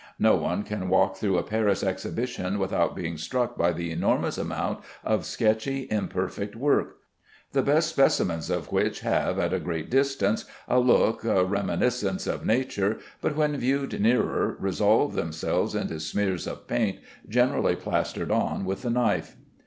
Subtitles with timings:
[0.17, 4.79] No one can walk through a Paris exhibition without being struck by the enormous amount
[5.03, 6.95] of sketchy, imperfect work;
[7.51, 12.47] the best specimens of which have, at a great distance, a look, a reminiscence of
[12.47, 16.97] nature, but when viewed nearer, resolve themselves into smears of paint,
[17.29, 19.35] generally plastered on with the knife.